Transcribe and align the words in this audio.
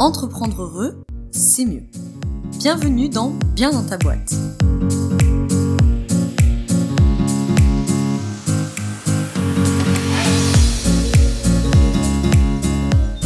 Entreprendre 0.00 0.60
heureux, 0.60 1.04
c'est 1.30 1.64
mieux. 1.64 1.84
Bienvenue 2.58 3.08
dans 3.08 3.30
Bien 3.54 3.70
dans 3.70 3.86
ta 3.86 3.96
boîte. 3.96 4.34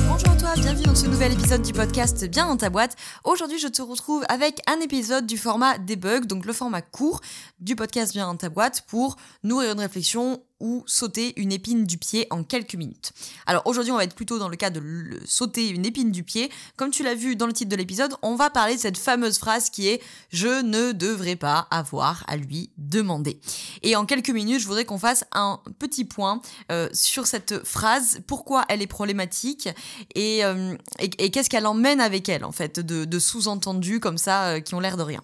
Bonjour 0.06 0.28
à 0.28 0.36
toi, 0.36 0.50
bienvenue 0.56 0.84
dans 0.84 0.94
ce 0.94 1.06
nouvel 1.06 1.32
épisode 1.32 1.62
du 1.62 1.72
podcast 1.72 2.28
Bien 2.28 2.46
dans 2.46 2.58
ta 2.58 2.68
boîte. 2.68 2.96
Aujourd'hui, 3.24 3.58
je 3.58 3.68
te 3.68 3.80
retrouve 3.80 4.22
avec 4.28 4.60
un 4.66 4.78
épisode 4.80 5.24
du 5.24 5.38
format 5.38 5.78
debug, 5.78 6.26
donc 6.26 6.44
le 6.44 6.52
format 6.52 6.82
court 6.82 7.22
du 7.60 7.76
podcast 7.76 8.12
Bien 8.12 8.26
dans 8.26 8.36
ta 8.36 8.50
boîte 8.50 8.84
pour 8.88 9.16
nourrir 9.42 9.72
une 9.72 9.80
réflexion 9.80 10.42
ou 10.60 10.82
sauter 10.86 11.38
une 11.40 11.52
épine 11.52 11.84
du 11.84 11.98
pied 11.98 12.26
en 12.30 12.44
quelques 12.44 12.74
minutes. 12.74 13.12
Alors 13.46 13.62
aujourd'hui, 13.66 13.92
on 13.92 13.96
va 13.96 14.04
être 14.04 14.14
plutôt 14.14 14.38
dans 14.38 14.48
le 14.48 14.56
cas 14.56 14.70
de 14.70 14.82
sauter 15.24 15.68
une 15.68 15.86
épine 15.86 16.10
du 16.10 16.22
pied. 16.22 16.50
Comme 16.76 16.90
tu 16.90 17.02
l'as 17.02 17.14
vu 17.14 17.36
dans 17.36 17.46
le 17.46 17.52
titre 17.52 17.70
de 17.70 17.76
l'épisode, 17.76 18.14
on 18.22 18.34
va 18.34 18.50
parler 18.50 18.74
de 18.74 18.80
cette 18.80 18.98
fameuse 18.98 19.38
phrase 19.38 19.70
qui 19.70 19.88
est 19.88 20.02
je 20.30 20.62
ne 20.62 20.92
devrais 20.92 21.36
pas 21.36 21.66
avoir 21.70 22.24
à 22.26 22.36
lui 22.36 22.70
demander. 22.76 23.40
Et 23.82 23.96
en 23.96 24.06
quelques 24.06 24.30
minutes, 24.30 24.60
je 24.60 24.66
voudrais 24.66 24.84
qu'on 24.84 24.98
fasse 24.98 25.24
un 25.32 25.60
petit 25.78 26.04
point 26.04 26.40
euh, 26.72 26.88
sur 26.92 27.26
cette 27.26 27.64
phrase, 27.64 28.20
pourquoi 28.26 28.64
elle 28.68 28.82
est 28.82 28.86
problématique 28.86 29.68
et, 30.14 30.44
euh, 30.44 30.76
et, 30.98 31.30
qu'est-ce 31.30 31.50
qu'elle 31.50 31.66
emmène 31.66 32.00
avec 32.00 32.28
elle 32.28 32.44
en 32.44 32.52
fait, 32.52 32.80
de, 32.80 33.04
de 33.04 33.18
sous-entendus 33.18 34.00
comme 34.00 34.18
ça 34.18 34.48
euh, 34.48 34.60
qui 34.60 34.74
ont 34.74 34.80
l'air 34.80 34.96
de 34.96 35.02
rien. 35.02 35.22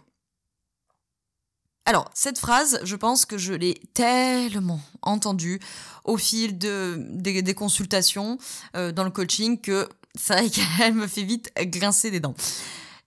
Alors, 1.86 2.10
cette 2.14 2.38
phrase, 2.38 2.80
je 2.82 2.96
pense 2.96 3.26
que 3.26 3.36
je 3.36 3.52
l'ai 3.52 3.74
tellement 3.92 4.80
entendue 5.02 5.60
au 6.04 6.16
fil 6.16 6.56
de, 6.56 6.96
des, 6.98 7.54
consultations 7.54 8.38
euh, 8.74 8.90
dans 8.90 9.04
le 9.04 9.10
coaching 9.10 9.60
que 9.60 9.88
vrai 10.36 10.48
qu'elle 10.50 10.94
me 10.94 11.06
fait 11.06 11.24
vite 11.24 11.52
grincer 11.58 12.10
des 12.10 12.20
dents. 12.20 12.34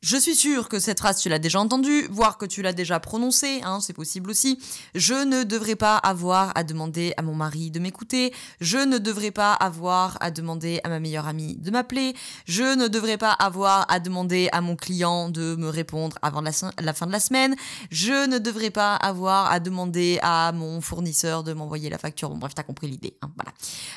Je 0.02 0.16
suis 0.16 0.36
sûre 0.36 0.70
que 0.70 0.80
cette 0.80 1.00
phrase, 1.00 1.20
tu 1.20 1.28
l'as 1.28 1.40
déjà 1.40 1.60
entendue, 1.60 2.08
voire 2.12 2.38
que 2.38 2.46
tu 2.46 2.62
l'as 2.62 2.72
déjà 2.72 3.00
prononcée, 3.00 3.62
hein, 3.64 3.80
c'est 3.82 3.94
possible 3.94 4.30
aussi. 4.30 4.60
Je 4.94 5.16
ne 5.16 5.44
devrais 5.44 5.76
pas 5.76 5.98
avoir 5.98 6.52
à 6.56 6.64
demander 6.64 7.14
à 7.18 7.24
mon 7.24 7.34
mari 7.34 7.72
de 7.72 7.80
m'écouter. 7.80 8.32
Je 8.62 8.78
ne 8.78 9.00
devrais 9.00 9.32
pas 9.32 9.54
avoir 9.54 10.16
à 10.22 10.30
demander 10.30 10.80
à 10.84 10.90
ma 10.90 11.00
meilleure 11.00 11.28
amie 11.28 11.58
de 11.58 11.72
m'appeler. 11.72 12.16
Je 12.46 12.76
ne 12.76 12.88
devrais 12.88 13.18
pas 13.18 13.32
avoir 13.32 13.92
à 13.92 14.00
demander 14.00 14.50
à 14.52 14.62
mon 14.62 14.76
client 14.76 15.30
de 15.30 15.56
me 15.56 15.68
répondre 15.68 16.20
avant 16.22 16.42
la, 16.42 16.52
fin 16.52 16.72
de 17.08 17.12
la 17.12 17.20
semaine. 17.20 17.56
Je 17.90 18.28
ne 18.28 18.38
devrais 18.38 18.70
pas 18.70 18.96
avoir 18.96 19.52
à 19.52 19.60
demander 19.60 20.20
à 20.22 20.52
mon 20.52 20.80
fournisseur 20.80 21.44
de 21.44 21.54
m'envoyer 21.54 21.90
la 21.90 21.98
facture. 21.98 22.30
Bon, 22.30 22.38
bref, 22.38 22.54
t'as 22.54 22.62
compris 22.62 22.88
l'idée. 22.88 23.18
hein, 23.24 23.32
voilà. 23.36 23.52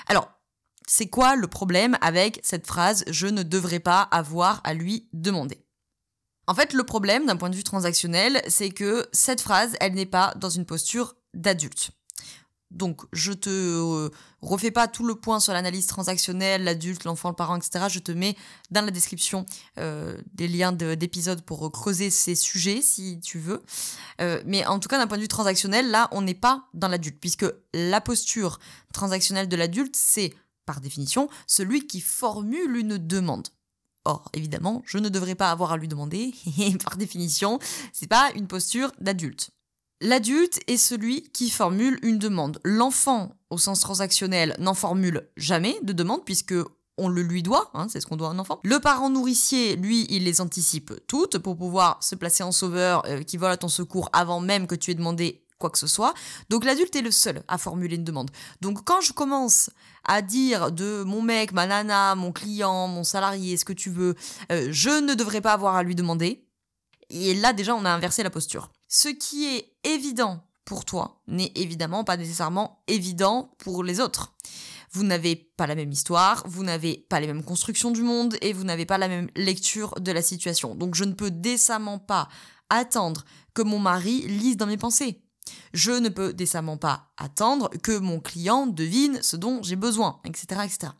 Alors, 0.07 0.31
c'est 0.87 1.09
quoi 1.09 1.37
le 1.37 1.47
problème 1.47 1.99
avec 2.01 2.41
cette 2.43 2.67
phrase 2.67 3.05
Je 3.07 3.27
ne 3.27 3.43
devrais 3.43 3.81
pas 3.81 4.01
avoir 4.01 4.63
à 4.65 4.73
lui 4.73 5.07
demander 5.13 5.59
en 6.51 6.55
fait, 6.55 6.73
le 6.73 6.83
problème 6.83 7.27
d'un 7.27 7.37
point 7.37 7.49
de 7.49 7.55
vue 7.55 7.63
transactionnel, 7.63 8.43
c'est 8.49 8.71
que 8.71 9.09
cette 9.13 9.41
phrase, 9.41 9.77
elle 9.79 9.95
n'est 9.95 10.05
pas 10.05 10.35
dans 10.35 10.51
une 10.51 10.67
posture 10.67 11.15
d'adulte. 11.33 11.93
Donc, 12.73 13.03
je 13.13 13.33
te 13.33 13.49
euh, 13.51 14.11
refais 14.43 14.73
pas 14.73 14.89
tout 14.89 15.07
le 15.07 15.15
point 15.15 15.39
sur 15.39 15.53
l'analyse 15.53 15.87
transactionnelle, 15.87 16.65
l'adulte, 16.65 17.05
l'enfant, 17.05 17.29
le 17.29 17.37
parent, 17.37 17.57
etc. 17.57 17.85
Je 17.89 18.01
te 18.01 18.11
mets 18.11 18.37
dans 18.73 18.85
la 18.85 18.91
description 18.91 19.47
euh, 19.79 20.17
des 20.35 20.49
liens 20.49 20.73
de- 20.73 20.97
d'épisodes 20.97 21.43
pour 21.43 21.71
creuser 21.71 22.11
ces 22.11 22.35
sujets, 22.35 22.83
si 22.83 23.21
tu 23.21 23.39
veux. 23.39 23.63
Euh, 24.21 24.43
mais 24.45 24.67
en 24.67 24.81
tout 24.81 24.89
cas, 24.89 24.99
d'un 24.99 25.07
point 25.07 25.19
de 25.19 25.23
vue 25.23 25.29
transactionnel, 25.29 25.89
là, 25.93 26.09
on 26.11 26.21
n'est 26.23 26.35
pas 26.35 26.65
dans 26.75 26.89
l'adulte, 26.89 27.21
puisque 27.21 27.47
la 27.75 28.01
posture 28.01 28.59
transactionnelle 28.93 29.49
de 29.49 29.57
l'adulte, 29.57 29.95
c'est, 29.95 30.35
par 30.67 30.81
définition, 30.81 31.29
celui 31.47 31.87
qui 31.87 32.01
formule 32.01 32.77
une 32.77 32.99
demande. 32.99 33.47
Or, 34.05 34.31
évidemment, 34.33 34.83
je 34.87 34.99
ne 34.99 35.09
devrais 35.09 35.35
pas 35.35 35.51
avoir 35.51 35.73
à 35.73 35.77
lui 35.77 35.89
demander, 35.89 36.33
et 36.59 36.77
par 36.79 36.97
définition, 36.97 37.59
c'est 37.93 38.09
pas 38.09 38.31
une 38.35 38.47
posture 38.47 38.93
d'adulte. 39.01 39.51
L'adulte 40.01 40.61
est 40.67 40.79
celui 40.79 41.25
qui 41.31 41.51
formule 41.51 41.99
une 42.03 42.19
demande. 42.19 42.59
L'enfant, 42.65 43.35
au 43.51 43.59
sens 43.59 43.81
transactionnel, 43.81 44.57
n'en 44.59 44.73
formule 44.73 45.29
jamais 45.37 45.77
de 45.83 45.93
demande 45.93 46.25
puisque 46.25 46.55
on 46.97 47.09
le 47.09 47.23
lui 47.23 47.43
doit, 47.43 47.71
hein, 47.75 47.87
c'est 47.89 48.01
ce 48.01 48.07
qu'on 48.07 48.17
doit 48.17 48.29
à 48.29 48.31
un 48.33 48.39
enfant. 48.39 48.61
Le 48.65 48.79
parent 48.79 49.11
nourricier, 49.11 49.77
lui, 49.77 50.07
il 50.09 50.25
les 50.25 50.41
anticipe 50.41 50.93
toutes 51.07 51.39
pour 51.39 51.57
pouvoir 51.57 52.03
se 52.03 52.15
placer 52.15 52.43
en 52.43 52.53
sauveur 52.53 53.03
euh, 53.07 53.23
qui 53.23 53.37
vole 53.37 53.51
à 53.51 53.57
ton 53.59 53.69
secours 53.69 54.09
avant 54.13 54.41
même 54.41 54.67
que 54.67 54.75
tu 54.75 54.91
aies 54.91 54.95
demandé 54.95 55.45
quoi 55.61 55.71
que 55.71 55.79
ce 55.79 55.87
soit. 55.87 56.15
Donc 56.49 56.65
l'adulte 56.65 56.97
est 56.97 57.03
le 57.03 57.13
seul 57.13 57.45
à 57.47 57.59
formuler 57.59 57.95
une 57.95 58.05
demande. 58.05 58.31
Donc 58.61 58.85
quand 58.85 59.01
je 59.01 59.13
commence 59.13 59.71
à 60.05 60.23
dire 60.23 60.73
de 60.73 61.05
mon 61.05 61.23
mec, 61.23 61.53
ma 61.53 61.67
nana, 61.67 62.17
mon 62.17 62.33
client, 62.33 62.89
mon 62.89 63.05
salarié, 63.05 63.57
ce 63.57 63.65
que 63.65 63.73
tu 63.73 63.91
veux, 63.91 64.17
euh, 64.51 64.69
je 64.73 64.91
ne 64.91 65.15
devrais 65.15 65.41
pas 65.41 65.53
avoir 65.53 65.77
à 65.77 65.85
lui 65.85 65.95
demander, 65.95 66.45
et 67.11 67.35
là 67.35 67.53
déjà 67.53 67.77
on 67.77 67.85
a 67.85 67.91
inversé 67.91 68.25
la 68.25 68.31
posture. 68.31 68.73
Ce 68.89 69.09
qui 69.09 69.47
est 69.47 69.73
évident 69.85 70.43
pour 70.65 70.85
toi 70.85 71.21
n'est 71.29 71.53
évidemment 71.55 72.03
pas 72.03 72.17
nécessairement 72.17 72.83
évident 72.89 73.55
pour 73.59 73.85
les 73.85 74.01
autres. 74.01 74.35
Vous 74.93 75.05
n'avez 75.05 75.37
pas 75.37 75.69
la 75.69 75.77
même 75.77 75.93
histoire, 75.93 76.43
vous 76.49 76.65
n'avez 76.65 77.07
pas 77.09 77.21
les 77.21 77.29
mêmes 77.29 77.45
constructions 77.45 77.93
du 77.93 78.03
monde 78.03 78.37
et 78.41 78.53
vous 78.53 78.65
n'avez 78.65 78.87
pas 78.87 78.99
la 78.99 79.07
même 79.07 79.29
lecture 79.37 79.95
de 80.01 80.11
la 80.11 80.23
situation. 80.23 80.75
Donc 80.75 80.97
je 80.97 81.05
ne 81.05 81.13
peux 81.13 81.31
décemment 81.31 81.99
pas 81.99 82.29
attendre 82.71 83.25
que 83.55 83.63
mon 83.63 83.79
mari 83.79 84.23
lise 84.27 84.57
dans 84.57 84.67
mes 84.67 84.77
pensées. 84.77 85.23
Je 85.73 85.93
ne 85.93 86.09
peux 86.09 86.33
décemment 86.33 86.77
pas 86.77 87.13
attendre 87.17 87.71
que 87.83 87.99
mon 87.99 88.21
client 88.21 88.67
devine 88.67 89.21
ce 89.23 89.37
dont 89.37 89.63
j'ai 89.63 89.77
besoin, 89.77 90.21
etc., 90.25 90.63
etc. 90.65 90.93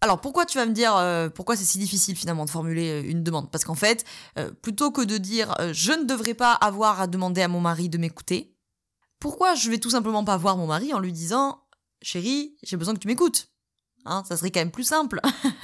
Alors 0.00 0.20
pourquoi 0.20 0.46
tu 0.46 0.58
vas 0.58 0.66
me 0.66 0.72
dire 0.72 0.96
euh, 0.96 1.28
pourquoi 1.28 1.54
c'est 1.54 1.64
si 1.64 1.78
difficile 1.78 2.16
finalement 2.16 2.44
de 2.44 2.50
formuler 2.50 2.90
euh, 2.90 3.08
une 3.08 3.22
demande? 3.22 3.50
Parce 3.50 3.64
qu'en 3.64 3.76
fait, 3.76 4.04
euh, 4.38 4.50
plutôt 4.50 4.90
que 4.90 5.02
de 5.02 5.16
dire 5.16 5.54
je 5.72 5.92
ne 5.92 6.04
devrais 6.04 6.34
pas 6.34 6.52
avoir 6.52 7.00
à 7.00 7.06
demander 7.06 7.40
à 7.40 7.48
mon 7.48 7.60
mari 7.60 7.88
de 7.88 7.98
m'écouter, 7.98 8.56
pourquoi 9.20 9.54
je 9.54 9.70
vais 9.70 9.78
tout 9.78 9.90
simplement 9.90 10.24
pas 10.24 10.36
voir 10.36 10.56
mon 10.56 10.66
mari 10.66 10.92
en 10.92 10.98
lui 10.98 11.12
disant 11.12 11.62
chérie, 12.02 12.56
j'ai 12.64 12.76
besoin 12.76 12.94
que 12.94 12.98
tu 12.98 13.06
m'écoutes 13.06 13.52
Hein, 14.04 14.24
ça 14.26 14.36
serait 14.36 14.50
quand 14.50 14.60
même 14.60 14.70
plus 14.70 14.84
simple. 14.84 15.20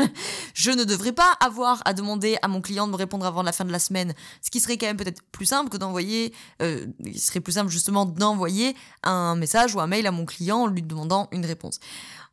je 0.68 0.72
ne 0.76 0.84
devrais 0.84 1.12
pas 1.12 1.32
avoir 1.40 1.80
à 1.86 1.94
demander 1.94 2.36
à 2.42 2.48
mon 2.48 2.60
client 2.60 2.86
de 2.86 2.92
me 2.92 2.96
répondre 2.96 3.24
avant 3.24 3.42
la 3.42 3.52
fin 3.52 3.64
de 3.64 3.72
la 3.72 3.78
semaine, 3.78 4.12
ce 4.42 4.50
qui 4.50 4.60
serait 4.60 4.76
quand 4.76 4.84
même 4.86 4.98
peut-être 4.98 5.22
plus 5.32 5.46
simple 5.46 5.70
que 5.70 5.78
d'envoyer, 5.78 6.34
euh, 6.60 6.86
serait 7.16 7.40
plus 7.40 7.54
simple 7.54 7.70
justement 7.70 8.04
d'envoyer 8.04 8.76
un 9.02 9.34
message 9.34 9.74
ou 9.74 9.80
un 9.80 9.86
mail 9.86 10.06
à 10.06 10.10
mon 10.10 10.26
client 10.26 10.58
en 10.58 10.66
lui 10.66 10.82
demandant 10.82 11.28
une 11.32 11.46
réponse. 11.46 11.80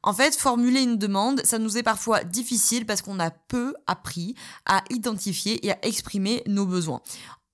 En 0.04 0.12
fait, 0.12 0.36
formuler 0.36 0.82
une 0.82 0.98
demande, 0.98 1.42
ça 1.46 1.60
nous 1.60 1.78
est 1.78 1.84
parfois 1.84 2.26
difficile 2.26 2.86
parce 2.86 3.02
qu'on 3.02 3.22
a 3.22 3.32
peu 3.32 3.74
appris 3.88 4.36
à 4.66 4.84
identifier 4.90 5.66
et 5.66 5.72
à 5.72 5.78
exprimer 5.84 6.44
nos 6.46 6.66
besoins. 6.66 7.02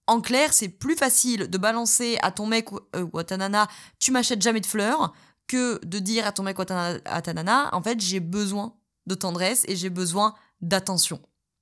En 0.08 0.20
clair, 0.20 0.52
c'est 0.52 0.70
plus 0.70 0.96
facile 0.96 1.48
de 1.48 1.58
balancer 1.60 2.18
à 2.24 2.32
ton 2.32 2.48
mec 2.48 2.72
ou, 2.72 2.80
euh, 2.96 3.20
à 3.20 3.24
ta 3.24 3.38
nana, 3.38 3.68
tu 4.00 4.12
m'achètes 4.12 4.42
jamais 4.42 4.62
de 4.62 4.66
fleurs, 4.66 5.14
que 5.46 5.80
de 5.86 6.00
dire 6.00 6.26
à 6.26 6.32
ton 6.32 6.42
mec 6.42 6.58
ou 6.58 6.64
à 6.64 7.22
ta 7.22 7.34
nana, 7.34 7.70
en 7.72 7.84
fait, 7.84 8.00
j'ai 8.00 8.20
besoin 8.20 8.74
de 9.06 9.14
tendresse 9.14 9.64
et 9.68 9.76
j'ai 9.76 9.92
besoin 9.92 10.34
d'attention. 10.62 11.20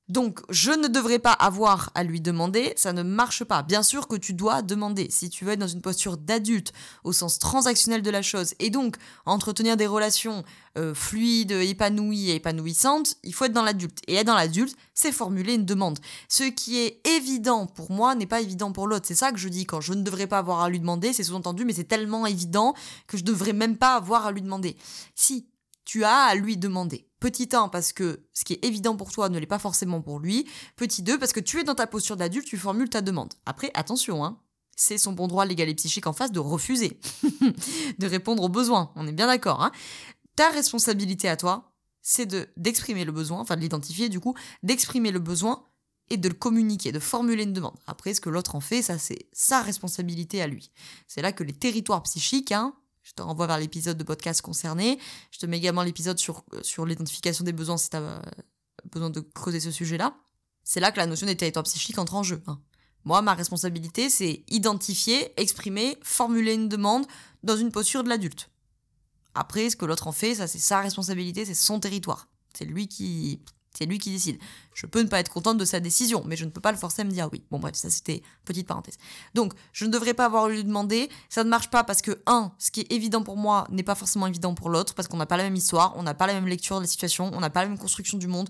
Donc, 0.10 0.40
je 0.50 0.72
ne 0.72 0.88
devrais 0.88 1.20
pas 1.20 1.34
avoir 1.34 1.92
à 1.94 2.04
lui 2.04 2.20
demander, 2.20 2.74
ça 2.76 2.94
ne 2.94 3.04
marche 3.04 3.44
pas. 3.44 3.62
Bien 3.62 3.84
sûr 3.84 4.08
que 4.08 4.16
tu 4.16 4.34
dois 4.34 4.64
demander 4.64 5.08
si 5.12 5.30
tu 5.30 5.46
veux 5.46 5.52
être 5.52 5.60
dans 5.60 5.68
une 5.68 5.84
posture 5.84 6.18
d'adulte 6.18 6.74
au 7.04 7.14
sens 7.14 7.38
transactionnel 7.38 8.02
de 8.02 8.10
la 8.10 8.24
chose 8.24 8.56
et 8.58 8.72
donc 8.72 8.98
entretenir 9.28 9.78
des 9.78 9.86
relations 9.86 10.44
euh, 10.80 10.96
fluides, 10.96 11.52
épanouies 11.52 12.32
et 12.32 12.36
épanouissantes, 12.36 13.18
il 13.24 13.36
faut 13.36 13.46
être 13.46 13.54
dans 13.54 13.62
l'adulte. 13.62 14.00
Et 14.08 14.16
être 14.16 14.26
dans 14.26 14.34
l'adulte, 14.34 14.76
c'est 14.96 15.12
formuler 15.12 15.54
une 15.54 15.66
demande. 15.66 16.00
Ce 16.28 16.44
qui 16.44 16.80
est 16.80 17.08
évident 17.08 17.68
pour 17.68 17.92
moi 17.92 18.16
n'est 18.16 18.26
pas 18.26 18.42
évident 18.42 18.72
pour 18.72 18.88
l'autre. 18.88 19.06
C'est 19.08 19.14
ça 19.14 19.32
que 19.32 19.38
je 19.38 19.48
dis 19.48 19.68
quand 19.68 19.80
je 19.80 19.94
ne 19.94 20.02
devrais 20.02 20.28
pas 20.28 20.40
avoir 20.40 20.62
à 20.62 20.70
lui 20.70 20.80
demander, 20.80 21.14
c'est 21.14 21.24
sous-entendu, 21.24 21.66
mais 21.66 21.74
c'est 21.74 21.84
tellement 21.84 22.26
évident 22.26 22.74
que 23.06 23.16
je 23.16 23.24
devrais 23.24 23.54
même 23.54 23.78
pas 23.78 23.96
avoir 23.96 24.26
à 24.26 24.32
lui 24.32 24.42
demander. 24.42 24.76
Si 25.14 25.46
tu 25.90 26.04
as 26.04 26.26
à 26.26 26.36
lui 26.36 26.56
demander. 26.56 27.08
Petit 27.20 27.50
1, 27.52 27.70
parce 27.70 27.94
que 27.94 28.24
ce 28.32 28.46
qui 28.46 28.54
est 28.54 28.64
évident 28.64 28.96
pour 28.96 29.12
toi 29.12 29.28
ne 29.28 29.40
l'est 29.40 29.48
pas 29.48 29.58
forcément 29.58 30.02
pour 30.02 30.20
lui. 30.20 30.48
Petit 30.76 31.02
2, 31.02 31.18
parce 31.18 31.34
que 31.34 31.40
tu 31.40 31.60
es 31.60 31.64
dans 31.64 31.74
ta 31.74 31.88
posture 31.88 32.16
d'adulte, 32.16 32.46
tu 32.46 32.60
formules 32.60 32.92
ta 32.92 33.02
demande. 33.02 33.34
Après, 33.48 33.72
attention, 33.74 34.24
hein, 34.24 34.40
c'est 34.76 35.00
son 35.00 35.14
bon 35.14 35.28
droit 35.28 35.46
légal 35.46 35.68
et 35.68 35.74
psychique 35.74 36.06
en 36.06 36.14
face 36.14 36.32
de 36.32 36.40
refuser, 36.40 37.00
de 37.98 38.06
répondre 38.06 38.44
aux 38.44 38.50
besoins. 38.50 38.92
On 38.96 39.08
est 39.08 39.12
bien 39.12 39.26
d'accord. 39.26 39.64
Hein 39.64 39.72
Ta 40.36 40.52
responsabilité 40.52 41.28
à 41.28 41.38
toi, 41.38 41.74
c'est 42.04 42.28
de 42.28 42.48
d'exprimer 42.56 43.04
le 43.04 43.12
besoin, 43.12 43.40
enfin 43.40 43.56
de 43.56 43.62
l'identifier 43.62 44.10
du 44.10 44.20
coup, 44.20 44.36
d'exprimer 44.62 45.10
le 45.10 45.20
besoin 45.20 45.64
et 46.12 46.18
de 46.18 46.30
le 46.30 46.36
communiquer, 46.36 46.92
de 46.92 47.00
formuler 47.00 47.46
une 47.46 47.54
demande. 47.54 47.78
Après, 47.88 48.14
ce 48.14 48.22
que 48.22 48.30
l'autre 48.30 48.54
en 48.54 48.62
fait, 48.62 48.84
ça 48.84 49.00
c'est 49.00 49.28
sa 49.34 49.64
responsabilité 49.64 50.40
à 50.40 50.46
lui. 50.46 50.70
C'est 51.08 51.24
là 51.24 51.32
que 51.32 51.44
les 51.44 51.54
territoires 51.54 52.04
psychiques, 52.04 52.52
hein, 52.52 52.76
je 53.10 53.16
te 53.16 53.24
renvoie 53.24 53.48
vers 53.48 53.58
l'épisode 53.58 53.98
de 53.98 54.04
podcast 54.04 54.40
concerné. 54.40 55.00
Je 55.32 55.40
te 55.40 55.48
mets 55.48 55.58
également 55.58 55.82
l'épisode 55.82 56.20
sur, 56.20 56.44
sur 56.62 56.86
l'identification 56.86 57.44
des 57.44 57.54
besoins 57.54 57.78
si 57.78 57.90
tu 57.90 57.98
as 57.98 58.22
besoin 58.92 59.10
de 59.10 59.20
creuser 59.20 59.60
ce 59.60 59.72
sujet-là. 59.72 60.16
C'est 60.64 60.80
là 60.80 60.92
que 60.92 60.98
la 60.98 61.08
notion 61.08 61.26
des 61.26 61.36
territoires 61.36 61.64
psychiques 61.64 61.98
entre 61.98 62.14
en 62.14 62.22
jeu. 62.22 62.44
hein. 62.46 62.62
Moi, 63.06 63.24
ma 63.24 63.34
responsabilité, 63.34 64.12
c'est 64.12 64.44
identifier, 64.48 65.34
exprimer, 65.42 65.98
formuler 66.04 66.54
une 66.54 66.70
demande 66.70 67.08
dans 67.42 67.58
une 67.58 67.72
posture 67.72 68.04
de 68.04 68.10
l'adulte. 68.10 68.52
Après, 69.34 69.72
ce 69.72 69.76
que 69.76 69.86
l'autre 69.86 70.06
en 70.06 70.12
fait, 70.12 70.36
ça 70.36 70.46
c'est 70.46 70.60
sa 70.60 70.80
responsabilité, 70.80 71.46
c'est 71.46 71.56
son 71.56 71.80
territoire. 71.80 72.28
C'est 72.54 72.66
lui 72.66 72.88
qui, 72.88 73.42
C'est 73.80 73.86
lui 73.86 73.98
qui 73.98 74.12
décide. 74.12 74.38
Je 74.74 74.86
peux 74.86 75.02
ne 75.02 75.08
pas 75.08 75.22
être 75.22 75.32
contente 75.32 75.58
de 75.58 75.64
sa 75.64 75.80
décision, 75.80 76.22
mais 76.26 76.36
je 76.36 76.44
ne 76.44 76.50
peux 76.50 76.60
pas 76.60 76.74
le 76.74 76.78
forcer 76.78 77.04
à 77.04 77.06
me 77.06 77.12
dire 77.12 77.30
oui. 77.32 77.46
Bon 77.50 77.60
bref, 77.60 77.76
ça 77.76 77.90
c'était 77.90 78.22
petite 78.44 78.68
parenthèse. 78.68 78.98
Donc, 79.36 79.54
je 79.72 79.86
ne 79.86 79.90
devrais 79.90 80.14
pas 80.14 80.26
avoir 80.26 80.50
lui 80.50 80.66
demander. 80.66 81.10
Ça 81.30 81.46
ne 81.46 81.50
marche 81.50 81.70
pas 81.70 81.86
parce 81.86 82.02
que, 82.02 82.22
un, 82.26 82.52
ce 82.58 82.72
qui 82.72 82.82
est 82.82 82.92
évident 82.92 83.24
pour 83.24 83.38
moi 83.38 83.66
n'est 83.70 83.84
pas 83.84 83.96
forcément 83.96 84.28
évident 84.28 84.54
pour 84.54 84.70
l'autre, 84.70 84.96
parce 84.96 85.08
qu'on 85.08 85.16
n'a 85.16 85.26
pas 85.26 85.38
la 85.38 85.44
même 85.44 85.56
histoire, 85.56 85.94
on 85.96 86.04
n'a 86.04 86.14
pas 86.14 86.28
la 86.28 86.34
même 86.34 86.48
lecture 86.48 86.76
de 86.76 86.82
la 86.82 86.88
situation, 86.88 87.32
on 87.34 87.40
n'a 87.40 87.50
pas 87.50 87.62
la 87.64 87.70
même 87.70 87.78
construction 87.78 88.18
du 88.18 88.28
monde, 88.28 88.50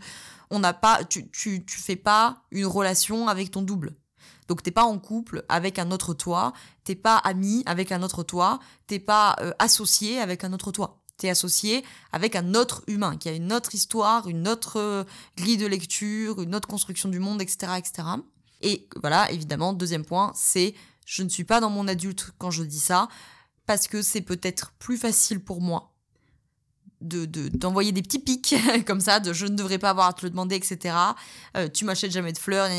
on 0.49 0.57
n'a 0.57 0.73
pas, 0.73 1.03
tu, 1.03 1.29
tu, 1.29 1.63
tu 1.63 1.77
fais 1.77 1.95
pas 1.95 2.41
une 2.49 2.65
relation 2.65 3.27
avec 3.27 3.51
ton 3.51 3.61
double. 3.61 3.95
Donc 4.47 4.63
t'es 4.63 4.71
pas 4.71 4.83
en 4.83 4.97
couple 4.97 5.45
avec 5.47 5.77
un 5.77 5.91
autre 5.91 6.15
toi, 6.15 6.53
t'es 6.83 6.95
pas 6.95 7.17
ami 7.17 7.61
avec 7.67 7.91
un 7.91 8.01
autre 8.01 8.23
toi, 8.23 8.57
t'es 8.87 8.97
pas 8.97 9.35
euh, 9.41 9.51
associé 9.59 10.19
avec 10.19 10.43
un 10.43 10.53
autre 10.53 10.71
toi. 10.71 10.98
Associé 11.27 11.83
avec 12.13 12.36
un 12.36 12.54
autre 12.54 12.83
humain 12.88 13.18
qui 13.18 13.27
a 13.27 13.33
une 13.33 13.51
autre 13.51 13.75
histoire, 13.75 14.30
une 14.30 14.48
autre 14.48 14.80
euh, 14.80 15.04
grille 15.36 15.57
de 15.57 15.66
lecture, 15.66 16.42
une 16.42 16.56
autre 16.56 16.68
construction 16.68 17.10
du 17.10 17.19
monde, 17.19 17.42
etc., 17.42 17.74
etc. 17.77 18.07
Et 18.62 18.88
voilà, 19.01 19.30
évidemment, 19.31 19.74
deuxième 19.74 20.06
point, 20.06 20.31
c'est 20.36 20.74
je 21.06 21.24
ne 21.24 21.30
suis 21.30 21.44
pas 21.44 21.60
dans 21.60 21.69
mon 21.69 21.88
adulte 21.88 22.31
quand 22.38 22.51
je 22.51 22.63
dis 22.63 22.80
ça 22.80 23.10
parce 23.66 23.88
que 23.88 24.01
c'est 24.01 24.21
peut-être 24.21 24.71
plus 24.80 24.98
facile 24.98 25.39
pour 25.39 25.62
moi 25.62 25.94
de 27.01 27.25
d'envoyer 27.25 27.92
des 27.92 28.01
petits 28.01 28.19
pics 28.19 28.56
comme 28.86 29.00
ça 29.00 29.19
de 29.19 29.31
je 29.31 29.45
ne 29.45 29.56
devrais 29.56 29.80
pas 29.80 29.92
avoir 29.92 30.07
à 30.07 30.13
te 30.13 30.25
le 30.25 30.30
demander 30.30 30.56
etc 30.56 30.95
euh, 31.56 31.69
tu 31.69 31.86
m'achètes 31.86 32.12
jamais 32.12 32.33
de 32.33 32.38
fleurs 32.38 32.69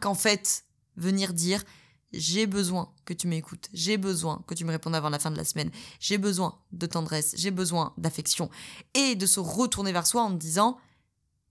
qu'en 0.00 0.14
fait 0.14 0.64
venir 0.96 1.32
dire 1.32 1.62
j'ai 2.12 2.46
besoin 2.46 2.92
que 3.04 3.14
tu 3.14 3.28
m'écoutes, 3.28 3.68
j'ai 3.72 3.96
besoin 3.96 4.42
que 4.46 4.54
tu 4.54 4.64
me 4.64 4.70
répondes 4.70 4.94
avant 4.94 5.10
la 5.10 5.18
fin 5.18 5.30
de 5.30 5.36
la 5.36 5.44
semaine, 5.44 5.70
j'ai 6.00 6.18
besoin 6.18 6.58
de 6.72 6.86
tendresse, 6.86 7.34
j'ai 7.36 7.50
besoin 7.50 7.92
d'affection, 7.98 8.50
et 8.94 9.14
de 9.14 9.26
se 9.26 9.40
retourner 9.40 9.92
vers 9.92 10.06
soi 10.06 10.22
en 10.22 10.30
disant 10.30 10.78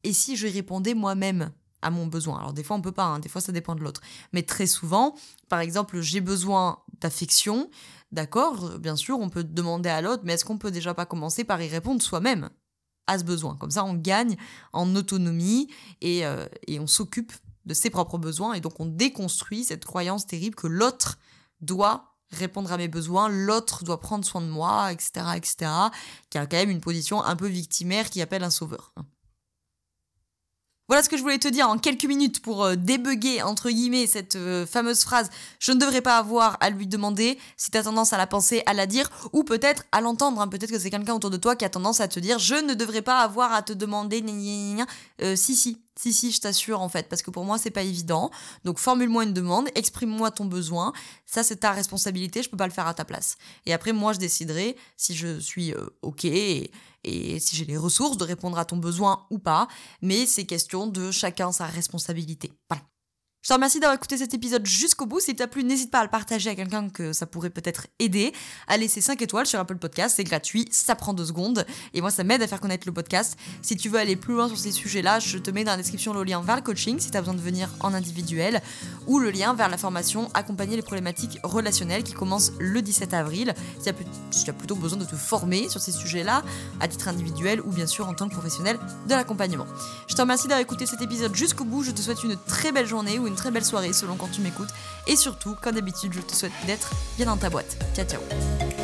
et 0.03 0.13
si 0.13 0.35
je 0.35 0.47
répondais 0.47 0.93
moi-même 0.93 1.51
à 1.81 1.91
mon 1.91 2.07
besoin? 2.07 2.39
Alors 2.39 2.53
des 2.53 2.63
fois 2.63 2.77
on 2.77 2.81
peut 2.81 2.91
pas, 2.91 3.05
hein, 3.05 3.19
des 3.19 3.29
fois 3.29 3.41
ça 3.41 3.51
dépend 3.51 3.75
de 3.75 3.81
l'autre, 3.81 4.01
mais 4.33 4.43
très 4.43 4.67
souvent, 4.67 5.15
par 5.47 5.59
exemple, 5.59 6.01
j'ai 6.01 6.21
besoin 6.21 6.79
d'affection, 7.01 7.69
d'accord, 8.11 8.79
bien 8.79 8.95
sûr, 8.95 9.19
on 9.19 9.29
peut 9.29 9.43
demander 9.43 9.89
à 9.89 10.01
l'autre, 10.01 10.23
mais 10.25 10.33
est-ce 10.33 10.45
qu'on 10.45 10.57
peut 10.57 10.71
déjà 10.71 10.93
pas 10.93 11.05
commencer 11.05 11.43
par 11.43 11.61
y 11.61 11.67
répondre 11.67 12.01
soi-même? 12.01 12.49
À 13.07 13.17
ce 13.17 13.23
besoin. 13.23 13.55
Comme 13.55 13.71
ça, 13.71 13.83
on 13.85 13.95
gagne 13.95 14.37
en 14.71 14.95
autonomie 14.95 15.67
et, 15.99 16.27
euh, 16.27 16.45
et 16.67 16.79
on 16.79 16.85
s'occupe 16.85 17.33
de 17.65 17.73
ses 17.73 17.89
propres 17.89 18.17
besoins 18.17 18.53
et 18.53 18.61
donc 18.61 18.79
on 18.79 18.85
déconstruit 18.85 19.63
cette 19.63 19.85
croyance 19.85 20.25
terrible 20.25 20.55
que 20.55 20.67
l'autre 20.67 21.19
doit 21.61 22.15
répondre 22.31 22.71
à 22.71 22.77
mes 22.77 22.87
besoins, 22.87 23.27
l'autre 23.27 23.83
doit 23.83 23.99
prendre 23.99 24.23
soin 24.23 24.41
de 24.41 24.47
moi, 24.47 24.91
etc., 24.91 25.11
etc., 25.35 25.71
qui 26.29 26.37
a 26.37 26.45
quand 26.45 26.57
même 26.57 26.69
une 26.69 26.81
position 26.81 27.23
un 27.23 27.35
peu 27.35 27.47
victimaire 27.47 28.09
qui 28.09 28.21
appelle 28.21 28.43
un 28.43 28.51
sauveur. 28.51 28.93
Voilà 30.89 31.03
ce 31.03 31.09
que 31.09 31.17
je 31.17 31.21
voulais 31.21 31.37
te 31.37 31.47
dire 31.47 31.69
en 31.69 31.77
quelques 31.77 32.05
minutes 32.05 32.41
pour 32.41 32.63
euh, 32.63 32.75
débugger, 32.75 33.43
entre 33.43 33.69
guillemets, 33.69 34.07
cette 34.07 34.35
euh, 34.35 34.65
fameuse 34.65 35.03
phrase 35.03 35.29
«je 35.59 35.71
ne 35.71 35.79
devrais 35.79 36.01
pas 36.01 36.17
avoir 36.17 36.57
à 36.61 36.71
lui 36.71 36.87
demander» 36.87 37.37
si 37.57 37.69
tu 37.69 37.77
as 37.77 37.83
tendance 37.83 38.11
à 38.11 38.17
la 38.17 38.25
penser, 38.25 38.63
à 38.65 38.73
la 38.73 38.87
dire, 38.87 39.07
ou 39.31 39.43
peut-être 39.43 39.83
à 39.91 40.01
l'entendre. 40.01 40.41
Hein. 40.41 40.47
Peut-être 40.47 40.71
que 40.71 40.79
c'est 40.79 40.89
quelqu'un 40.89 41.13
autour 41.13 41.29
de 41.29 41.37
toi 41.37 41.55
qui 41.55 41.63
a 41.63 41.69
tendance 41.69 41.99
à 41.99 42.07
te 42.07 42.19
dire 42.19 42.39
«je 42.39 42.55
ne 42.55 42.73
devrais 42.73 43.03
pas 43.03 43.19
avoir 43.19 43.53
à 43.53 43.61
te 43.61 43.71
demander... 43.71 44.25
Euh, 45.21 45.35
si, 45.35 45.55
si, 45.55 45.77
si, 45.99 46.13
si, 46.13 46.31
je 46.31 46.39
t'assure 46.39 46.79
en 46.79 46.87
fait, 46.87 47.09
parce 47.09 47.21
que 47.21 47.29
pour 47.29 47.43
moi 47.43 47.57
c'est 47.57 47.71
pas 47.71 47.83
évident. 47.83 48.31
Donc 48.63 48.79
formule-moi 48.79 49.25
une 49.25 49.33
demande, 49.33 49.67
exprime-moi 49.75 50.31
ton 50.31 50.45
besoin. 50.45 50.93
Ça 51.25 51.43
c'est 51.43 51.57
ta 51.57 51.73
responsabilité, 51.73 52.41
je 52.41 52.49
peux 52.49 52.55
pas 52.55 52.67
le 52.67 52.71
faire 52.71 52.87
à 52.87 52.93
ta 52.93 53.03
place. 53.03 53.35
Et 53.65 53.73
après 53.73 53.91
moi 53.91 54.13
je 54.13 54.19
déciderai 54.19 54.77
si 54.95 55.13
je 55.13 55.39
suis 55.39 55.73
euh, 55.73 55.87
ok 56.01 56.23
et, 56.23 56.71
et 57.03 57.39
si 57.39 57.57
j'ai 57.57 57.65
les 57.65 57.77
ressources 57.77 58.15
de 58.15 58.23
répondre 58.23 58.57
à 58.57 58.63
ton 58.63 58.77
besoin 58.77 59.25
ou 59.29 59.39
pas. 59.39 59.67
Mais 60.01 60.25
c'est 60.25 60.45
question 60.45 60.87
de 60.87 61.11
chacun 61.11 61.51
sa 61.51 61.65
responsabilité. 61.65 62.53
Voilà. 62.69 62.83
Je 63.41 63.47
te 63.47 63.53
remercie 63.53 63.79
d'avoir 63.79 63.95
écouté 63.95 64.17
cet 64.17 64.33
épisode 64.33 64.65
jusqu'au 64.65 65.05
bout. 65.05 65.21
S'il 65.21 65.33
t'a 65.33 65.47
plu, 65.47 65.63
n'hésite 65.63 65.89
pas 65.89 65.99
à 65.99 66.03
le 66.03 66.09
partager 66.09 66.49
à 66.49 66.55
quelqu'un 66.55 66.89
que 66.89 67.13
ça 67.13 67.25
pourrait 67.25 67.49
peut-être 67.49 67.87
aider. 67.97 68.33
À 68.67 68.75
laisser 68.75 68.99
5 68.99 69.21
étoiles 69.21 69.45
sur 69.45 69.57
Apple 69.61 69.77
Podcast, 69.77 70.15
c'est 70.17 70.25
gratuit, 70.25 70.67
ça 70.71 70.93
prend 70.93 71.13
2 71.13 71.27
secondes. 71.27 71.65
Et 71.93 72.01
moi, 72.01 72.11
ça 72.11 72.25
m'aide 72.25 72.41
à 72.41 72.47
faire 72.47 72.59
connaître 72.59 72.85
le 72.85 72.91
podcast. 72.91 73.37
Si 73.61 73.77
tu 73.77 73.87
veux 73.87 73.97
aller 73.97 74.17
plus 74.17 74.33
loin 74.33 74.49
sur 74.49 74.57
ces 74.57 74.73
sujets-là, 74.73 75.19
je 75.19 75.37
te 75.37 75.51
mets 75.51 75.63
dans 75.63 75.71
la 75.71 75.77
description 75.77 76.11
le 76.11 76.25
lien 76.25 76.41
vers 76.41 76.57
le 76.57 76.61
coaching 76.61 76.99
si 76.99 77.11
tu 77.11 77.17
as 77.17 77.21
besoin 77.21 77.33
de 77.33 77.39
venir 77.39 77.69
en 77.79 77.93
individuel, 77.93 78.61
ou 79.07 79.19
le 79.19 79.31
lien 79.31 79.53
vers 79.53 79.69
la 79.69 79.77
formation 79.77 80.29
Accompagner 80.33 80.75
les 80.75 80.81
problématiques 80.81 81.39
relationnelles 81.43 82.03
qui 82.03 82.13
commence 82.13 82.51
le 82.59 82.81
17 82.81 83.13
avril. 83.13 83.53
Si 84.31 84.43
tu 84.43 84.49
as 84.49 84.53
plutôt 84.53 84.75
besoin 84.75 84.99
de 84.99 85.05
te 85.05 85.15
former 85.15 85.69
sur 85.69 85.79
ces 85.79 85.93
sujets-là, 85.93 86.43
à 86.81 86.89
titre 86.89 87.07
individuel 87.07 87.61
ou 87.61 87.71
bien 87.71 87.87
sûr 87.87 88.05
en 88.09 88.13
tant 88.13 88.27
que 88.27 88.33
professionnel 88.33 88.77
de 89.07 89.11
l'accompagnement. 89.11 89.65
Je 90.09 90.15
te 90.15 90.21
remercie 90.21 90.49
d'avoir 90.49 90.59
écouté 90.59 90.85
cet 90.85 91.01
épisode 91.01 91.33
jusqu'au 91.33 91.63
bout. 91.63 91.83
Je 91.83 91.91
te 91.91 92.01
souhaite 92.01 92.21
une 92.25 92.35
très 92.45 92.73
belle 92.73 92.85
journée 92.85 93.17
une 93.29 93.35
très 93.35 93.51
belle 93.51 93.65
soirée 93.65 93.93
selon 93.93 94.15
quand 94.15 94.29
tu 94.31 94.41
m'écoutes. 94.41 94.69
Et 95.07 95.15
surtout, 95.15 95.55
comme 95.61 95.75
d'habitude, 95.75 96.13
je 96.13 96.21
te 96.21 96.35
souhaite 96.35 96.51
d'être 96.65 96.91
bien 97.17 97.27
dans 97.27 97.37
ta 97.37 97.49
boîte. 97.49 97.77
Ciao 97.95 98.05
ciao 98.05 98.78